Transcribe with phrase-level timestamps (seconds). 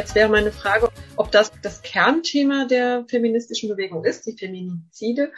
[0.00, 5.30] Jetzt wäre meine Frage, ob das das Kernthema der feministischen Bewegung ist, die Feminizide,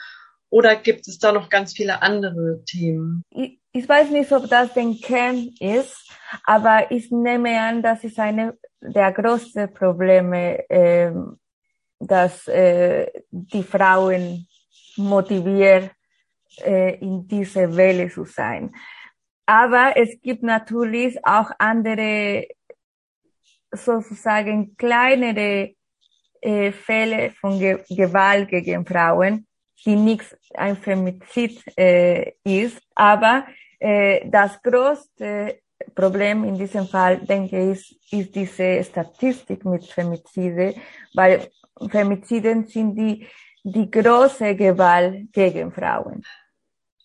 [0.50, 3.24] oder gibt es da noch ganz viele andere Themen?
[3.30, 6.08] Ich, ich weiß nicht, ob das den Kern ist,
[6.44, 11.10] aber ich nehme an, das ist eine der größten Probleme, äh,
[11.98, 14.46] dass äh, die Frauen
[14.94, 15.90] motiviert,
[16.64, 18.72] äh, in dieser Welle zu sein.
[19.44, 22.46] Aber es gibt natürlich auch andere
[23.72, 25.74] sozusagen kleinere
[26.40, 29.46] äh, Fälle von Ge Gewalt gegen Frauen,
[29.84, 32.80] die nicht ein Femizid äh, ist.
[32.94, 33.46] Aber
[33.78, 35.60] äh, das größte
[35.94, 40.74] Problem in diesem Fall, denke ich, ist diese Statistik mit Femizide,
[41.14, 41.48] weil
[41.90, 43.26] Femiziden sind die,
[43.64, 46.22] die große Gewalt gegen Frauen.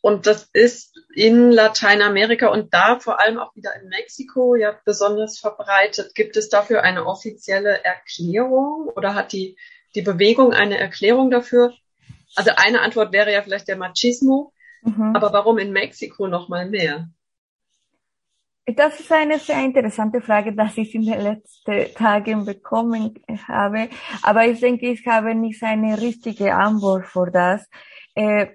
[0.02, 5.40] Und das ist in Lateinamerika und da vor allem auch wieder in Mexiko ja besonders
[5.40, 6.14] verbreitet.
[6.14, 9.58] Gibt es dafür eine offizielle Erklärung oder hat die,
[9.96, 11.74] die Bewegung eine Erklärung dafür?
[12.36, 15.16] Also eine Antwort wäre ja vielleicht der Machismo, mhm.
[15.16, 17.10] aber warum in Mexiko noch mal mehr?
[18.68, 23.16] Das ist eine sehr interessante Frage, dass ich in den letzten Tagen bekommen
[23.48, 23.90] habe.
[24.22, 27.68] Aber ich denke, ich habe nicht eine richtige Antwort für das.
[28.14, 28.50] Äh,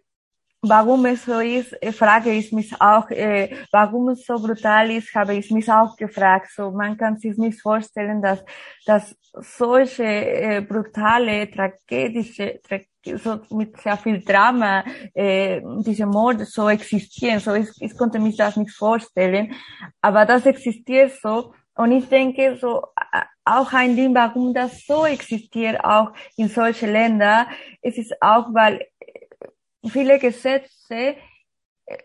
[0.62, 5.14] warum es so ist, äh, frage ich mich auch, äh, warum es so brutal ist,
[5.14, 6.50] habe ich mich auch gefragt.
[6.54, 8.44] So, man kann sich nicht vorstellen, dass,
[8.86, 12.78] dass solche äh, brutale, tragedische, tra
[13.16, 17.40] so mit sehr viel Drama äh, diese Morde so existieren.
[17.40, 19.54] So, ich, ich konnte mich das nicht vorstellen,
[20.00, 21.52] aber das existiert so.
[21.74, 22.84] Und ich denke, so
[23.44, 27.46] auch ein Ding, warum das so existiert, auch in solchen Ländern,
[27.80, 28.86] es ist auch, weil
[29.88, 31.16] viele Gesetze
[31.86, 31.96] äh,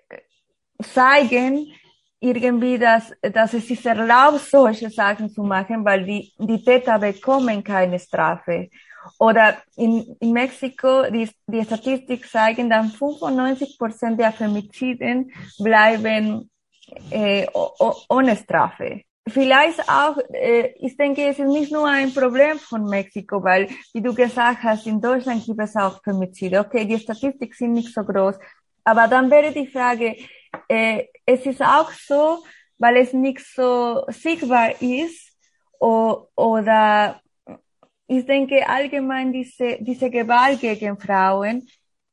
[0.81, 1.73] zeigen
[2.19, 7.63] irgendwie, dass, dass es sich erlaubt, solche Sachen zu machen, weil die, die Täter bekommen
[7.63, 8.69] keine Strafe.
[9.19, 16.49] Oder in, in Mexiko, die, die Statistik zeigen, dass 95 Prozent der Femiziden bleiben
[17.11, 17.47] äh,
[18.09, 19.03] ohne Strafe.
[19.27, 24.01] Vielleicht auch, äh, ich denke, es ist nicht nur ein Problem von Mexiko, weil, wie
[24.01, 26.59] du gesagt hast, in Deutschland gibt es auch Femizide.
[26.59, 28.35] Okay, die Statistiken sind nicht so groß.
[28.83, 30.15] Aber dann wäre die Frage,
[30.67, 32.43] äh, es ist auch so,
[32.77, 35.27] weil es nicht so sichtbar ist,
[35.79, 37.21] oder
[38.07, 41.67] ich denke allgemein diese, diese Gewalt gegen Frauen,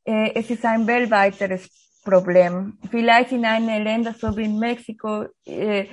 [0.05, 1.69] äh, es ist ein weltweiteres
[2.05, 2.79] Problem.
[2.91, 5.87] Vielleicht in einem Länder so wie in Mexiko, äh,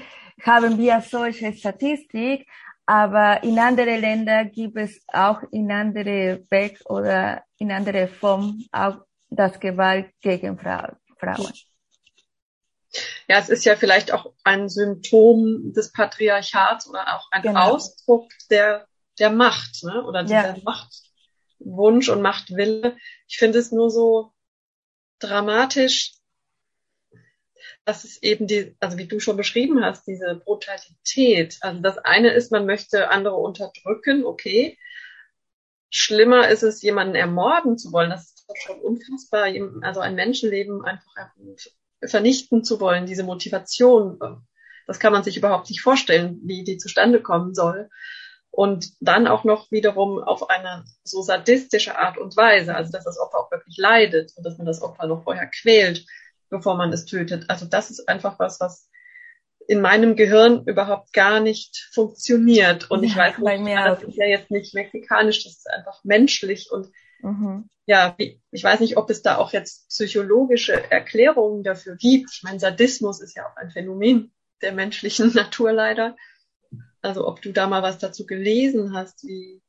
[0.46, 2.48] haben wir solche Statistik,
[2.86, 8.98] aber in anderen Ländern gibt es auch in andere Weg oder in andere Form auch
[9.30, 10.98] das Gewalt gegen Frauen.
[13.28, 17.74] Ja, es ist ja vielleicht auch ein Symptom des Patriarchats oder auch ein genau.
[17.74, 18.88] Ausdruck der,
[19.20, 20.04] der Macht, ne?
[20.04, 20.64] oder dieser ja.
[20.64, 22.98] Machtwunsch und Machtwille.
[23.28, 24.34] Ich finde es nur so
[25.20, 26.12] dramatisch,
[27.86, 31.58] das ist eben die, also wie du schon beschrieben hast, diese Brutalität.
[31.62, 34.78] Also das eine ist, man möchte andere unterdrücken, okay.
[35.90, 38.12] Schlimmer ist es, jemanden ermorden zu wollen.
[38.12, 39.48] Das ist schon unfassbar.
[39.82, 41.32] Also ein Menschenleben einfach
[42.06, 44.20] vernichten zu wollen, diese Motivation.
[44.88, 47.90] Das kann man sich überhaupt nicht vorstellen, wie die zustande kommen soll.
[48.52, 53.18] Und dann auch noch wiederum auf eine so sadistische Art und Weise, also dass das
[53.18, 56.06] Opfer auch wirklich leidet und dass man das Opfer noch vorher quält
[56.52, 57.50] bevor man es tötet.
[57.50, 58.90] Also das ist einfach was, was
[59.68, 62.92] in meinem Gehirn überhaupt gar nicht funktioniert.
[62.92, 66.70] Und ja, ich weiß nicht, das ist ja jetzt nicht mexikanisch, das ist einfach menschlich
[66.72, 66.92] und
[67.22, 67.70] mhm.
[67.86, 72.32] ja, ich weiß nicht, ob es da auch jetzt psychologische Erklärungen dafür gibt.
[72.34, 76.18] Ich meine, Sadismus ist ja auch ein Phänomen der menschlichen Natur leider.
[77.02, 79.62] Also ob du da mal was dazu gelesen hast, wie,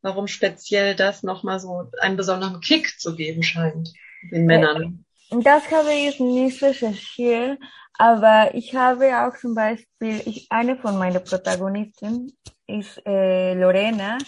[0.00, 3.92] warum speziell das nochmal so einen besonderen Kick zu geben scheint
[4.30, 5.04] den Männern.
[5.30, 7.60] Das habe ich nicht recherchiert,
[7.98, 12.32] aber ich habe auch zum Beispiel, ich, eine von meinen Protagonisten
[12.66, 14.18] ist äh, Lorena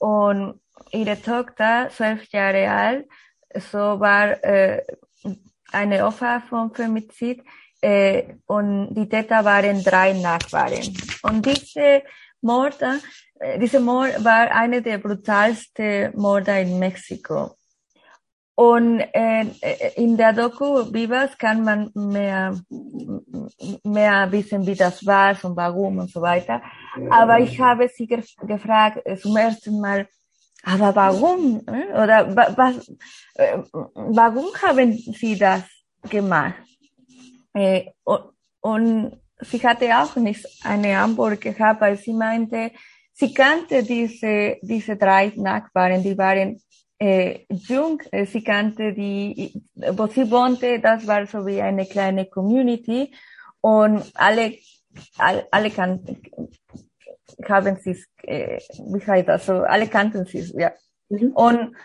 [0.00, 0.60] und
[0.90, 3.08] ihre Tochter, zwölf Jahre alt,
[3.54, 4.82] so war äh,
[5.70, 7.44] eine Opfer von Femizid
[7.80, 10.96] äh, und die Täter waren drei Nachbarn.
[11.22, 12.02] Und diese
[12.40, 12.98] Morde,
[13.38, 17.56] äh, diese Mord war eine der brutalsten Morde in Mexiko.
[18.54, 19.46] Und äh,
[19.96, 22.54] in der Doku Vivas kann man mehr,
[23.84, 26.60] mehr wissen, wie das war und warum und so weiter.
[27.10, 30.06] Aber ich habe sie ge gefragt äh, zum ersten Mal,
[30.62, 31.60] aber warum?
[31.60, 32.88] Oder was,
[33.34, 35.62] äh, warum haben sie das
[36.08, 36.54] gemacht?
[37.54, 37.86] Äh,
[38.60, 42.72] und sie hatte auch nicht eine Antwort gehabt, weil sie meinte,
[43.14, 46.60] sie kannte diese, diese drei Nachbarn, die waren
[47.00, 52.26] äh, jung, äh, sie kannte die, wo sie wohnte, das war so wie eine kleine
[52.26, 53.12] Community
[53.62, 54.58] und alle,
[55.16, 56.22] alle, alle kannten,
[57.48, 58.58] haben sie, äh,
[58.92, 60.72] wie heißt das, so, alle kannten sie, ja.
[61.08, 61.32] Mhm.
[61.32, 61.76] Und,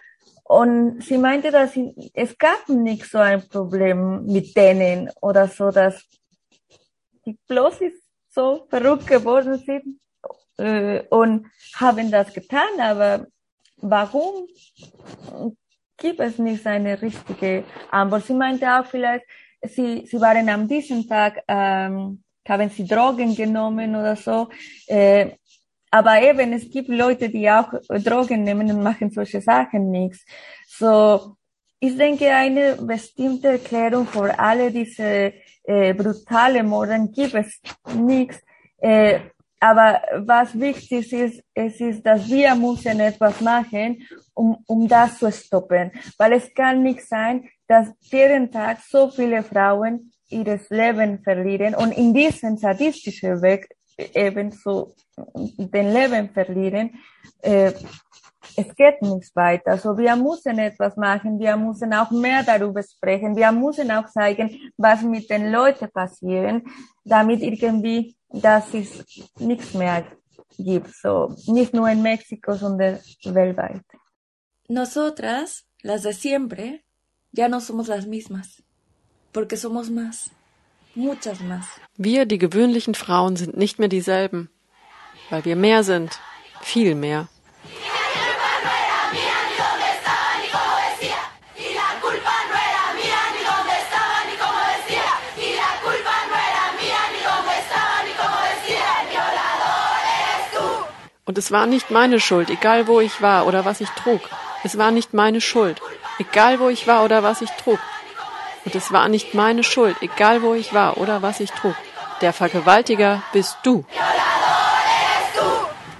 [0.43, 5.71] und sie meinte, dass sie, es gab nicht so ein Problem mit denen oder so,
[5.71, 6.03] dass
[7.25, 7.79] die bloß
[8.29, 9.99] so verrückt geworden sind
[10.57, 13.27] äh, und haben das getan, aber
[13.77, 14.47] warum
[15.97, 18.25] gibt es nicht eine richtige Antwort?
[18.25, 19.25] Sie meinte auch vielleicht,
[19.61, 24.49] sie, sie waren am diesem Tag, ähm, haben sie Drogen genommen oder so.
[24.87, 25.31] Äh,
[25.91, 30.25] aber eben, es gibt Leute, die auch Drogen nehmen und machen solche Sachen nichts.
[30.67, 31.37] So,
[31.79, 35.33] ich denke, eine bestimmte Erklärung für alle diese
[35.63, 37.61] äh, brutale Morden gibt es
[37.93, 38.41] nichts.
[38.77, 39.19] Äh,
[39.65, 44.03] aber was wichtig ist, es ist, dass wir müssen etwas machen,
[44.35, 45.91] um, um das zu stoppen.
[46.19, 51.93] Weil es kann nicht sein, dass jeden Tag so viele Frauen ihr Leben verlieren und
[51.93, 53.67] in diesem sadistischen Weg
[54.13, 54.93] ebenso
[55.57, 56.91] den Leben verlieren.
[57.41, 57.71] Äh,
[58.55, 59.71] es geht nicht weiter.
[59.71, 61.39] Also wir müssen etwas machen.
[61.39, 63.35] Wir müssen auch mehr darüber sprechen.
[63.35, 66.61] Wir müssen auch zeigen, was mit den Leuten passiert,
[67.03, 69.03] damit irgendwie, dass es
[69.39, 70.05] nichts mehr
[70.57, 70.93] gibt.
[70.95, 73.83] So, nicht nur in Mexiko, sondern weltweit.
[74.67, 76.83] Nosotras, las de siempre,
[77.31, 78.63] ya no somos las mismas,
[79.31, 80.31] porque somos más,
[80.95, 81.65] muchas más.
[81.97, 84.49] Wir, die gewöhnlichen Frauen, sind nicht mehr dieselben,
[85.29, 86.19] weil wir mehr sind,
[86.61, 87.27] viel mehr.
[101.27, 104.21] Und es war nicht meine Schuld, egal wo ich war oder was ich trug.
[104.63, 105.81] Es war nicht meine Schuld,
[106.19, 107.79] egal wo ich war oder was ich trug.
[108.63, 111.75] Und es war nicht meine Schuld, egal wo ich war oder was ich trug.
[112.21, 113.85] Der Vergewaltiger bist du.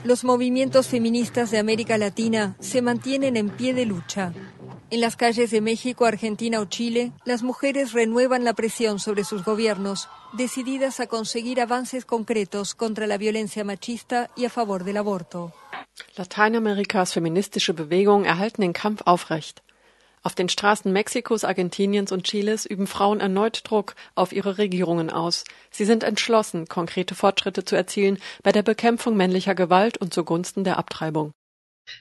[0.04, 4.32] Los movimientos feministas de América Latina se mantienen en pie de lucha.
[4.92, 9.44] En las calles de México, Argentina o Chile, las mujeres renuevan la presión sobre sus
[9.44, 15.52] gobiernos, decididas a conseguir avances concretos contra la violencia machista y a favor del aborto.
[16.16, 19.64] Lateinamerikas feministische Bewegungen erhalten den Kampf aufrecht.
[20.22, 25.46] Auf den Straßen Mexikos, Argentiniens und Chiles üben Frauen erneut Druck auf ihre Regierungen aus.
[25.72, 30.78] Sie sind entschlossen, konkrete Fortschritte zu erzielen bei der Bekämpfung männlicher Gewalt und zugunsten der
[30.78, 31.32] Abtreibung.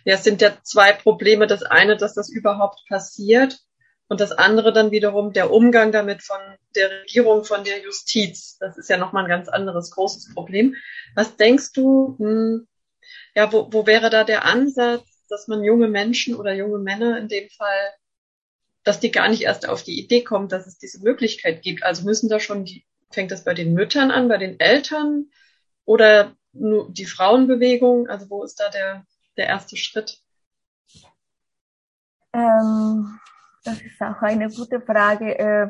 [0.05, 1.47] Ja, es sind ja zwei Probleme.
[1.47, 3.61] Das eine, dass das überhaupt passiert
[4.09, 6.39] und das andere dann wiederum der Umgang damit von
[6.75, 8.57] der Regierung, von der Justiz.
[8.59, 10.75] Das ist ja nochmal ein ganz anderes großes Problem.
[11.15, 12.67] Was denkst du, hm,
[13.35, 17.29] ja, wo, wo wäre da der Ansatz, dass man junge Menschen oder junge Männer in
[17.29, 17.93] dem Fall,
[18.85, 21.83] dass die gar nicht erst auf die Idee kommen, dass es diese Möglichkeit gibt?
[21.83, 25.31] Also müssen da schon die, fängt das bei den Müttern an, bei den Eltern
[25.85, 28.09] oder nur die Frauenbewegung?
[28.09, 30.21] Also wo ist da der, der erste Schritt?
[32.33, 33.19] Ähm,
[33.65, 35.39] das ist auch eine gute Frage.
[35.39, 35.69] Äh,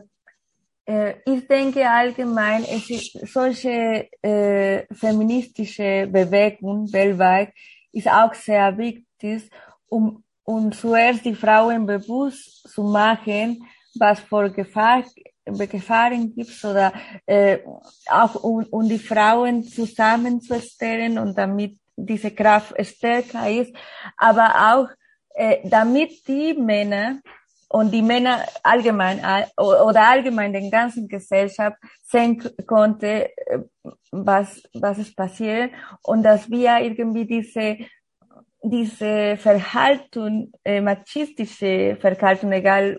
[0.87, 7.53] äh, ich denke allgemein, es ist solche äh, feministische Bewegung weltweit
[7.93, 9.49] ist auch sehr wichtig,
[9.89, 15.05] um, um zuerst die Frauen bewusst zu machen, was vor Gefahr,
[15.45, 16.93] Gefahren gibt oder
[17.27, 17.59] äh,
[18.09, 23.75] auch um, um die Frauen zusammenzustellen und damit diese Kraft stärker ist,
[24.17, 24.89] aber auch
[25.35, 27.21] äh, damit die Männer
[27.69, 29.21] und die Männer allgemein
[29.57, 33.59] oder allgemein den ganzen Gesellschaft sehen konnte, äh,
[34.13, 35.73] was, was ist passiert
[36.03, 37.79] und dass wir irgendwie diese
[38.67, 42.99] diese Verhalten, äh, machistische Verhalten, egal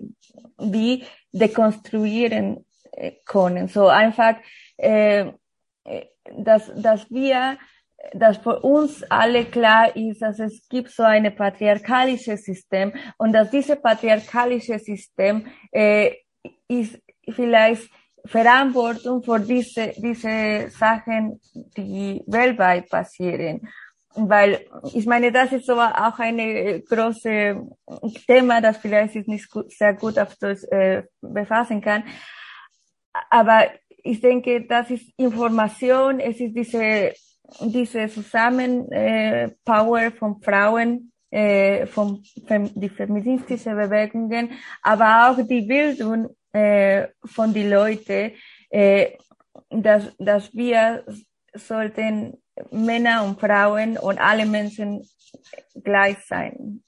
[0.59, 3.67] wie, dekonstruieren äh, können.
[3.67, 4.35] So einfach,
[4.77, 5.31] äh,
[5.83, 6.05] äh
[6.37, 7.57] dass, dass wir
[8.13, 13.49] dass für uns alle klar ist, dass es gibt so ein patriarchalisches System und dass
[13.49, 16.11] dieses patriarchalische System äh,
[16.67, 17.89] ist vielleicht
[18.25, 21.39] Verantwortung für diese, diese Sachen,
[21.77, 23.67] die weltweit passieren.
[24.15, 27.61] Weil ich meine, das ist so auch eine große
[28.25, 32.03] Thema, das vielleicht ist nicht sehr gut auf das äh, befassen kann.
[33.29, 33.65] Aber
[34.03, 37.13] ich denke, das ist Information, es ist diese
[37.61, 46.35] diese Zusammenpower äh, von Frauen, äh, von fem die feministischen Bewegungen, aber auch die Bildung
[46.53, 48.33] äh, von die Leute,
[48.69, 49.11] äh,
[49.69, 51.03] dass, dass wir
[51.53, 52.37] sollten
[52.71, 55.01] Männer und Frauen und alle Menschen
[55.83, 56.83] gleich sein.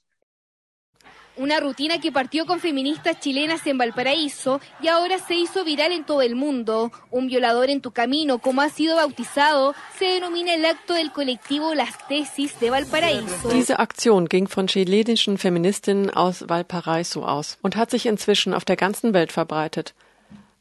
[1.38, 6.04] Una rutina que partió con feministas chilenas en Valparaíso y ahora se hizo viral en
[6.04, 6.90] todo el mundo.
[7.12, 11.74] Un violador en tu camino, como ha sido bautizado, se denomina el acto del colectivo
[11.74, 13.50] Las Tesis de Valparaíso.
[13.50, 18.76] Diese Aktion ging von chilenischen Feministinnen aus Valparaiso aus und hat sich inzwischen auf der
[18.76, 19.94] ganzen Welt verbreitet.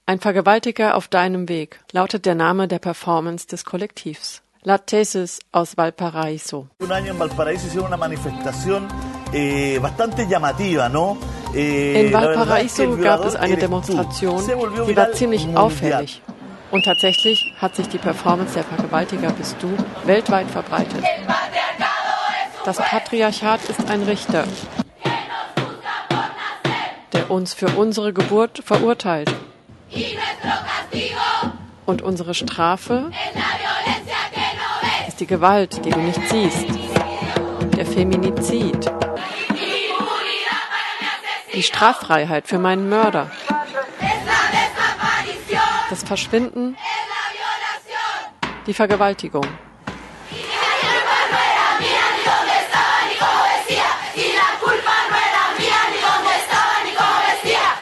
[0.06, 4.44] Ein Vergewaltiger auf deinem Weg lautet der Name der Performance des Kollektivs.
[4.62, 6.68] La Tesis aus Valparaíso.
[6.80, 8.88] Un año en Valparaíso hicieron una manifestación
[9.34, 11.18] eh, bastante llamativa, ¿no?
[11.54, 14.44] Eh, In Valparaiso gab es eine Demonstration,
[14.88, 16.22] die war ziemlich auffällig.
[16.70, 19.70] Und tatsächlich hat sich die Performance der Vergewaltiger bist du
[20.06, 21.04] weltweit verbreitet.
[22.66, 24.44] Das Patriarchat ist ein Richter,
[27.14, 29.34] der uns für unsere Geburt verurteilt.
[31.86, 33.10] Und unsere Strafe
[35.08, 36.66] ist die Gewalt, die du nicht siehst.
[37.78, 38.92] Der Feminizid
[41.58, 43.32] die Straffreiheit für meinen Mörder,
[45.90, 46.78] das Verschwinden,
[48.68, 49.48] die Vergewaltigung.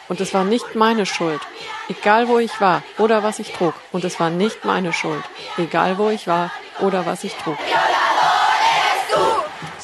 [0.08, 1.42] Und es war nicht meine Schuld,
[1.90, 3.74] egal wo ich war oder was ich trug.
[3.92, 5.24] Und es war nicht meine Schuld,
[5.58, 7.58] egal wo ich war oder was ich trug.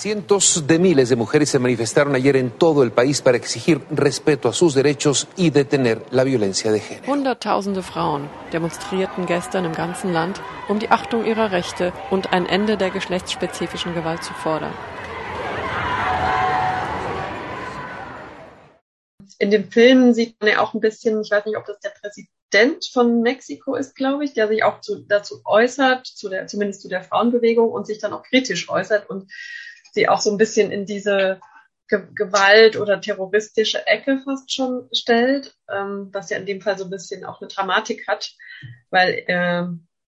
[0.02, 4.49] Cientos de miles de mujeres se manifestaron ayer en todo el país para exigir respeto
[4.49, 7.12] a sus derechos y detener la violencia de género.
[7.12, 12.76] Hunderttausende Frauen demonstrierten gestern im ganzen Land, um die Achtung ihrer Rechte und ein Ende
[12.76, 14.75] der geschlechtsspezifischen Gewalt zu fordern.
[19.38, 21.90] In dem Film sieht man ja auch ein bisschen, ich weiß nicht, ob das der
[21.90, 26.82] Präsident von Mexiko ist, glaube ich, der sich auch zu, dazu äußert, zu der, zumindest
[26.82, 29.30] zu der Frauenbewegung und sich dann auch kritisch äußert und
[29.93, 31.41] sie auch so ein bisschen in diese
[31.89, 36.85] Ge Gewalt oder terroristische Ecke fast schon stellt, ähm, was ja in dem Fall so
[36.85, 38.33] ein bisschen auch eine Dramatik hat,
[38.91, 39.65] weil äh,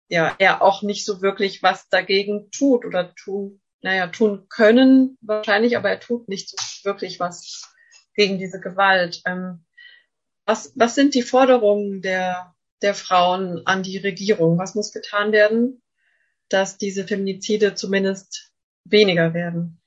[0.07, 5.75] ja er auch nicht so wirklich was dagegen tut oder tun, naja, tun können wahrscheinlich,
[5.75, 7.73] aber er tut nicht so wirklich was
[8.15, 9.21] gegen diese Gewalt.
[9.25, 9.65] Ähm,
[10.45, 14.57] was, was sind die Forderungen der, der Frauen an die Regierung?
[14.57, 15.81] Was muss getan werden,
[16.49, 18.51] dass diese Feminizide zumindest
[18.85, 19.77] weniger werden.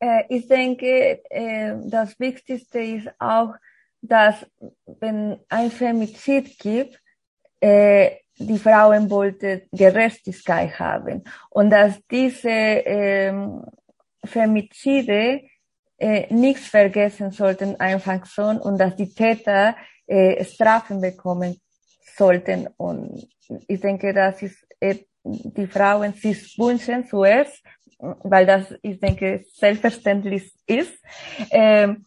[0.00, 3.54] Äh, ich denke, äh, das Wichtigste ist auch,
[4.00, 4.46] dass
[4.86, 7.00] wenn ein Femizid gibt,
[7.60, 13.64] äh, die Frauen wollten Gerechtigkeit haben und dass diese ähm,
[14.24, 15.42] Femizide
[16.30, 19.74] nichts vergessen sollten einfach so und dass die Täter
[20.42, 21.60] Strafen bekommen
[22.16, 23.26] sollten und
[23.66, 24.64] ich denke, das ist
[25.24, 27.62] die Frauen sich wünschen zuerst,
[27.98, 30.92] weil das, ich denke, selbstverständlich ist.
[31.50, 32.04] Ähm,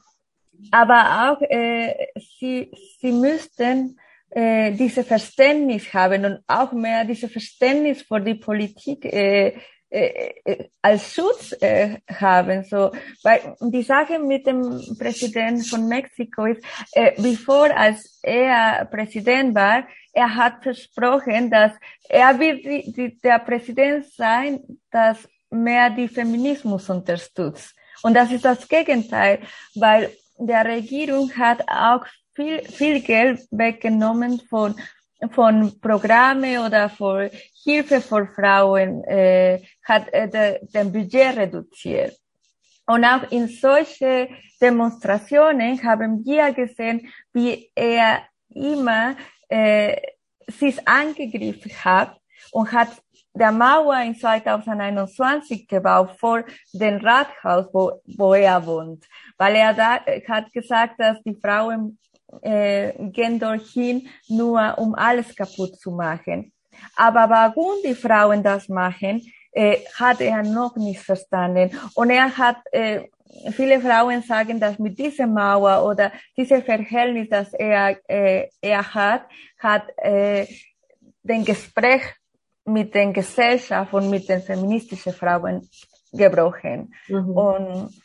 [0.72, 2.08] aber auch, äh,
[2.40, 9.06] sie, sie müssten äh, diese Verständnis haben und auch mehr diese Verständnis für die Politik
[9.06, 9.54] äh,
[9.94, 12.64] äh, äh, als Schutz äh, haben.
[12.64, 12.92] So,
[13.24, 14.62] weil die Sache mit dem
[14.98, 21.74] Präsident von Mexiko ist, äh, bevor als er Präsident war, er hat versprochen, dass
[22.08, 24.62] er wird die, die, der Präsident sein,
[24.92, 27.76] das mehr die Feminismus unterstützt.
[28.02, 29.40] Und das ist das Gegenteil,
[29.76, 34.76] weil der Regierung hat auch viel, viel Geld weggenommen von
[35.30, 37.30] von Programme oder von
[37.64, 42.18] Hilfe für Frauen äh, hat äh, de, den Budget reduziert.
[42.88, 44.30] Und auch in solche
[44.60, 49.16] Demonstrationen haben wir gesehen, wie er immer
[49.48, 49.96] äh,
[50.48, 52.20] sich angegriffen hat
[52.52, 52.90] und hat
[53.34, 59.06] der Mauer in 2021 gebaut vor dem Rathaus, wo, wo er wohnt,
[59.38, 61.98] weil er da hat gesagt, dass die Frauen
[62.42, 66.52] äh, gehen dorthin nur um alles kaputt zu machen.
[66.96, 69.22] Aber warum die Frauen das machen,
[69.52, 71.72] äh, hat er noch nicht verstanden.
[71.94, 73.02] Und er hat, äh,
[73.52, 79.24] viele Frauen sagen, dass mit dieser Mauer oder diesem Verhältnis, das er, äh, er hat,
[79.60, 80.48] hat äh,
[81.24, 82.04] den Gespräch
[82.72, 85.68] mit den Gesellschaft und mit den feministischen Frauen
[86.12, 86.94] gebrochen.
[87.08, 87.30] Mhm.
[87.30, 88.02] Und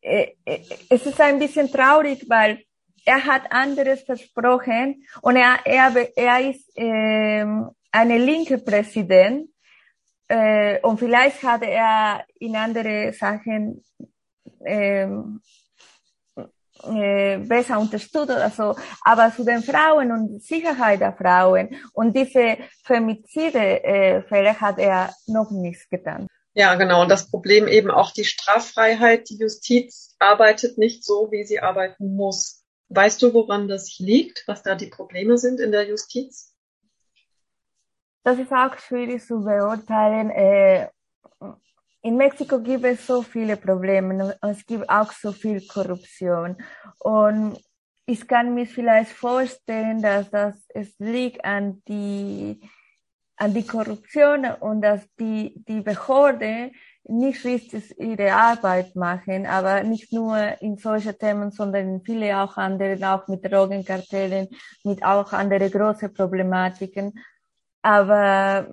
[0.00, 2.64] äh, äh, es ist ein bisschen traurig, weil
[3.04, 7.44] er hat anderes versprochen und er, er, er ist äh,
[7.90, 9.48] eine linke Präsident
[10.28, 13.82] äh, und vielleicht hatte er in andere Sachen
[14.64, 15.06] äh,
[16.84, 18.76] äh, besser unterstützt oder so.
[19.02, 25.50] Aber zu den Frauen und Sicherheit der Frauen und diese Femizide-Fälle äh, hat er noch
[25.50, 26.26] nichts getan.
[26.54, 27.02] Ja, genau.
[27.02, 29.30] Und das Problem eben auch die Straffreiheit.
[29.30, 32.64] Die Justiz arbeitet nicht so, wie sie arbeiten muss.
[32.88, 36.54] Weißt du, woran das liegt, was da die Probleme sind in der Justiz?
[38.22, 40.30] Das ist auch schwierig zu beurteilen.
[40.30, 40.88] Äh,
[42.02, 46.56] in Mexiko gibt es so viele Probleme und es gibt auch so viel Korruption.
[46.98, 47.58] Und
[48.06, 52.60] ich kann mir vielleicht vorstellen, dass das es liegt an die
[53.36, 56.72] an die Korruption und dass die die Behörde
[57.04, 62.96] nicht richtig ihre Arbeit machen, aber nicht nur in solchen Themen, sondern viele auch andere,
[63.12, 64.48] auch mit Drogenkartellen,
[64.84, 67.12] mit auch andere große Problematiken.
[67.82, 68.72] Aber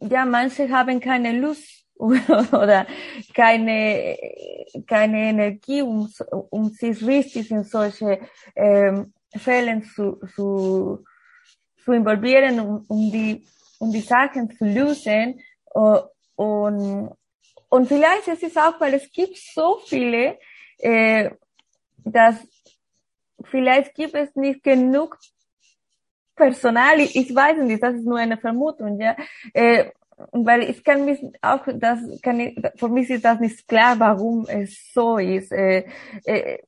[0.00, 1.87] ja, manche haben keine Lust
[2.52, 2.86] oder
[3.34, 4.16] keine,
[4.86, 6.08] keine Energie, um,
[6.50, 8.20] um sich richtig in solche
[8.54, 11.04] ähm, Fällen zu, zu,
[11.84, 13.44] zu involvieren, um, um, die,
[13.78, 15.40] um die Sachen zu lösen.
[16.36, 17.10] Und,
[17.68, 20.38] und vielleicht ist es auch, weil es gibt so viele,
[20.78, 21.30] äh,
[22.04, 22.36] dass
[23.50, 25.18] vielleicht gibt es nicht genug
[26.36, 29.16] Personal, ich weiß nicht, das ist nur eine Vermutung, ja,
[29.52, 29.90] äh,
[30.32, 34.46] weil ich kann mich auch, das kann ich, für mich ist das nicht klar, warum
[34.48, 35.52] es so ist.
[35.52, 35.84] Äh,
[36.24, 36.58] äh,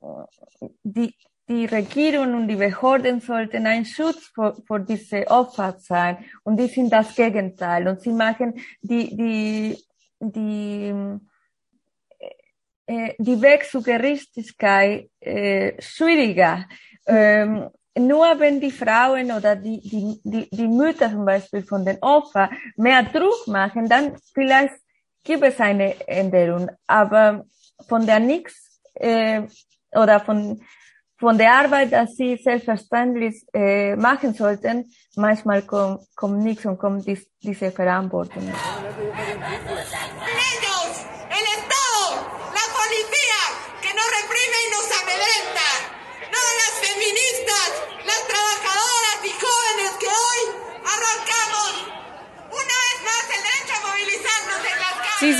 [0.82, 1.14] die,
[1.48, 6.24] die Regierung und die Behörden sollten ein Schutz für, für diese Opfer sein.
[6.44, 7.88] Und die sind das Gegenteil.
[7.88, 9.78] Und sie machen die, die,
[10.20, 10.94] die,
[12.86, 16.66] äh, die Weg zur Gerechtigkeit äh, schwieriger.
[17.06, 21.98] Ähm, nur wenn die Frauen oder die, die, die, die Mütter zum Beispiel von den
[22.02, 24.74] Opfern mehr Druck machen, dann vielleicht
[25.24, 26.70] gibt es eine Änderung.
[26.86, 27.44] Aber
[27.88, 29.42] von der nichts äh,
[29.92, 30.60] oder von,
[31.18, 37.06] von der Arbeit, dass sie selbstverständlich äh, machen sollten, manchmal kommt, kommt nichts und kommt
[37.06, 38.52] dies, diese Verantwortung.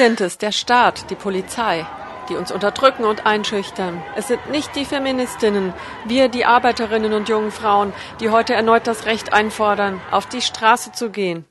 [0.00, 1.86] Sind es, der Staat, die Polizei,
[2.30, 4.02] die uns unterdrücken und einschüchtern.
[4.16, 5.74] Es sind nicht die Feministinnen,
[6.06, 10.92] wir, die Arbeiterinnen und jungen Frauen, die heute erneut das Recht einfordern, auf die Straße
[10.92, 11.44] zu gehen.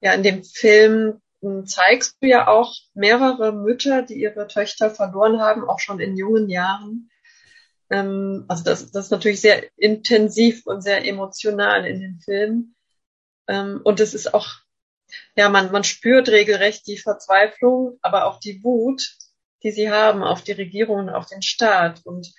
[0.00, 1.20] Ja, in dem Film
[1.64, 6.48] zeigst du ja auch mehrere Mütter, die ihre Töchter verloren haben, auch schon in jungen
[6.48, 7.10] Jahren.
[7.90, 12.76] Ähm, also das, das ist natürlich sehr intensiv und sehr emotional in dem Film.
[13.48, 14.46] Ähm, und es ist auch
[15.38, 19.16] ja, man, man spürt regelrecht die Verzweiflung, aber auch die Wut,
[19.62, 22.04] die sie haben auf die Regierung und auf den Staat.
[22.04, 22.34] Und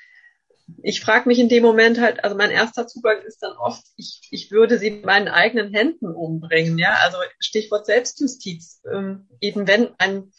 [0.84, 4.28] ich frage mich in dem Moment halt, also mein erster Zugang ist dann oft, ich,
[4.32, 8.82] ich würde sie mit meinen eigenen Händen umbringen, ja, also Stichwort Selbstjustiz.
[8.92, 10.34] Ähm, eben wenn ein,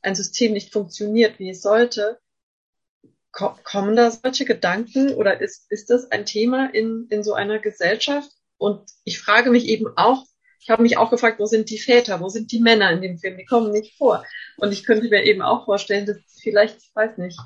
[0.00, 2.20] ein System nicht funktioniert, wie es sollte,
[3.32, 7.58] ko kommen da solche Gedanken oder ist, ist das ein Thema in, in so einer
[7.58, 8.30] Gesellschaft?
[8.56, 10.24] Und ich frage mich eben auch,
[10.64, 13.18] ich habe mich auch gefragt, wo sind die Väter, wo sind die Männer in dem
[13.18, 13.36] Film?
[13.36, 14.24] Die kommen nicht vor.
[14.56, 17.38] Und ich könnte mir eben auch vorstellen, dass sie vielleicht, ich weiß nicht,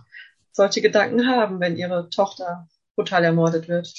[0.52, 3.92] solche Gedanken haben, wenn ihre Tochter brutal ermordet wird.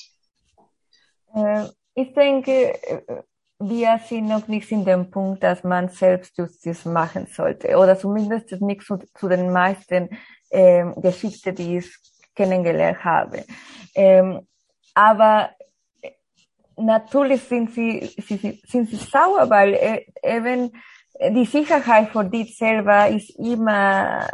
[1.36, 2.80] Äh, ich denke,
[3.60, 7.76] wir sind noch nicht in dem Punkt, dass man Selbstjustiz machen sollte.
[7.78, 10.18] Oder zumindest nicht zu, zu den meisten
[10.50, 11.94] ähm, Geschichten, die ich
[12.36, 13.44] kennengelernt habe.
[13.96, 14.48] Ähm,
[14.94, 15.50] aber
[16.80, 20.72] natürlich sind sie, sie, sind sie sauer, weil äh, eben
[21.28, 24.28] die Sicherheit für dich selber ist immer,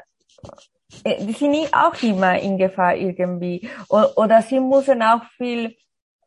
[1.04, 3.68] äh, die sind auch immer in Gefahr irgendwie.
[3.90, 5.76] Oder sie müssen auch viel,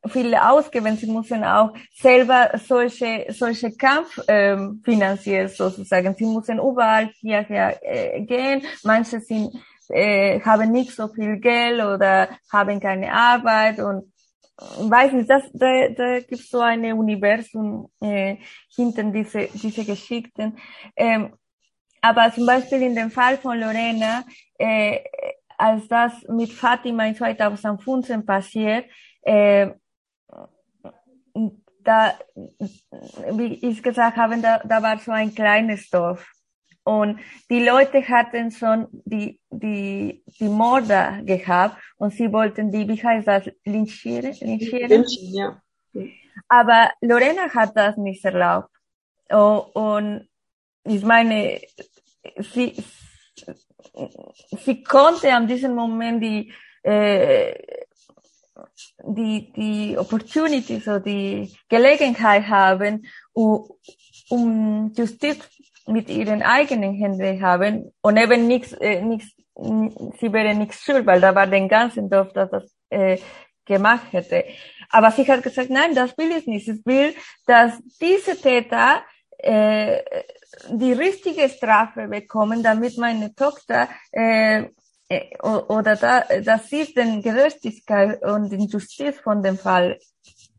[0.07, 6.15] viel ausgeben, sie müssen auch selber solche, solche Kampf ähm, finanzieren sozusagen.
[6.17, 8.63] Sie müssen überall hierher äh, gehen.
[8.83, 9.55] Manche sind,
[9.91, 14.13] äh, haben nicht so viel Geld oder haben keine Arbeit und
[14.59, 18.37] weiß nicht, das, da, da gibt so ein Universum äh,
[18.75, 20.57] hinter diese, diese Geschichten.
[20.97, 21.35] Ähm,
[22.01, 24.25] aber zum Beispiel in dem Fall von Lorena,
[24.59, 25.01] äh,
[25.57, 28.87] als das mit Fatima in 2015 passiert,
[29.23, 29.71] äh,
[31.85, 32.15] da,
[33.33, 36.38] wie ich gesagt habe, da, da war so ein kleines Dorf.
[36.89, 37.21] Und
[37.51, 43.29] die Leute hatten schon die, die, die Morde gehabt und sie wollten die, wie heißt
[43.29, 44.35] das, lynchieren?
[44.41, 44.89] lynchieren?
[44.89, 45.63] Lynchen, ja.
[46.49, 48.71] Aber Lorena hat das nicht erlaubt.
[49.29, 50.29] Oh, und
[50.85, 51.61] ich meine,
[52.55, 52.83] sie,
[54.65, 56.51] sie konnte an diesem Moment die,
[56.85, 57.53] äh,
[59.05, 63.69] die, die Opportunities oder die Gelegenheit haben, um
[64.31, 65.39] Justiz
[65.87, 71.21] mit ihren eigenen Händen haben und eben nichts, äh, nichts, sie wäre nichts schuld, weil
[71.21, 73.19] da war den ganzen Dorf, das das äh,
[73.65, 74.45] gemacht hätte.
[74.91, 76.69] Aber sie hat gesagt, nein, das will ich nicht.
[76.69, 77.15] Ich will,
[77.47, 79.03] dass diese Täter
[79.39, 80.01] äh,
[80.71, 84.65] die richtige Strafe bekommen, damit meine Tochter äh,
[85.09, 89.99] äh oder da, dass ich den Gerechtigkeit und den Justiz von dem Fall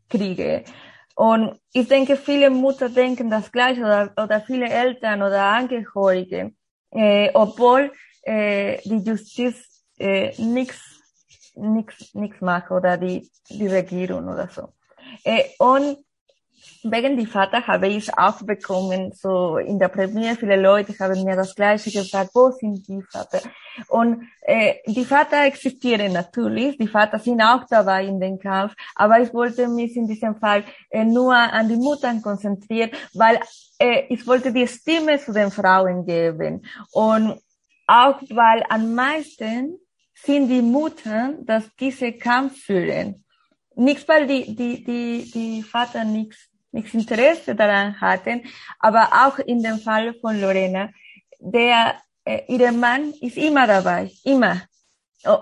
[0.08, 0.64] kriege.
[1.14, 6.52] Und ich denke, viele Mutter denken das gleiche oder, oder viele Eltern oder Angehörige,
[6.90, 7.92] äh, obwohl
[8.22, 10.80] äh, die Justiz äh, nichts
[11.56, 14.72] nichts nichts macht oder die die Regierung oder so.
[15.24, 15.98] Äh, und
[16.82, 21.36] wegen die Vater habe ich auch bekommen, so in der Premiere, viele Leute haben mir
[21.36, 23.40] das Gleiche gesagt, wo sind die Vater?
[23.88, 29.20] Und äh, die Vater existieren natürlich, die Vater sind auch dabei in den Kampf, aber
[29.20, 33.40] ich wollte mich in diesem Fall äh, nur an die Muttern konzentrieren, weil
[33.78, 37.40] äh, ich wollte die Stimme zu den Frauen geben und
[37.86, 39.78] auch weil am meisten
[40.14, 43.24] sind die Muttern, dass diese Kampf führen.
[43.74, 48.42] Nichts, weil die, die, die, die Vater nichts nichts Interesse daran hatten,
[48.78, 50.90] aber auch in dem Fall von Lorena,
[51.38, 54.62] der äh, ihr Mann ist immer dabei, immer.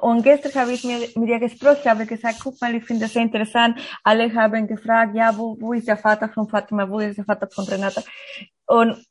[0.01, 3.13] Und gestern habe ich mir mit ihr gesprochen, habe gesagt, guck mal, ich finde das
[3.13, 3.79] sehr interessant.
[4.03, 7.49] Alle haben gefragt, ja, wo, wo ist der Vater von Fatima, wo ist der Vater
[7.49, 8.03] von Renata?
[8.67, 9.05] Und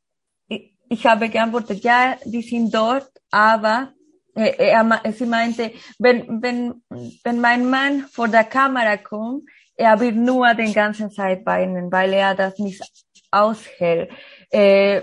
[0.50, 3.94] ich, ich habe geantwortet, ja, die sind dort, aber
[4.36, 6.84] äh, er, sie meinte, wenn, wenn,
[7.24, 12.12] wenn mein Mann vor der Kamera kommt, er wird nur den ganzen Zeit weinen, weil
[12.14, 12.84] er das nicht
[13.32, 14.12] aushält.
[14.52, 15.02] Äh,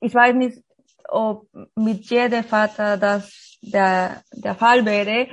[0.00, 0.58] ich weiß nicht,
[1.08, 5.28] ob mit jedem Vater das der, der Fall wäre,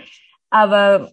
[0.50, 1.12] aber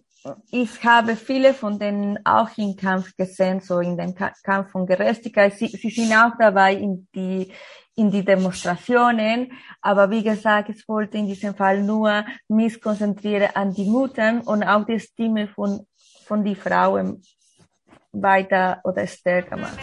[0.51, 5.53] ich habe viele von denen auch im Kampf gesehen, so in dem Kampf von Gerechtigkeit.
[5.53, 7.51] Sie, sie sind auch dabei in die,
[7.95, 9.51] in die Demonstrationen.
[9.81, 14.63] Aber wie gesagt, ich wollte in diesem Fall nur mich konzentrieren an die Mutter und
[14.63, 15.85] auch die Stimme von
[16.27, 17.21] von die Frauen em,
[18.11, 19.79] weiter oder stärker macht.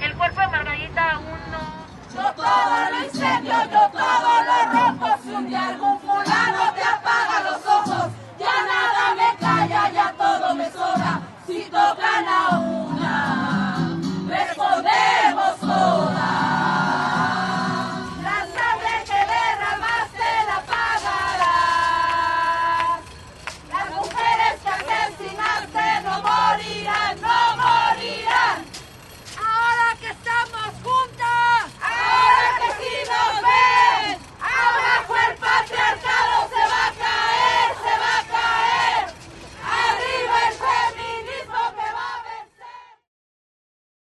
[0.00, 1.84] El cuerpo de Margarita aún no.
[2.14, 5.06] Yo todo lo incendio, yo todo lo rompo.
[5.22, 10.54] Si un día algún fulano te apaga los ojos, ya nada me calla, ya todo
[10.54, 11.20] me sobra.
[11.46, 12.83] Si tocan a.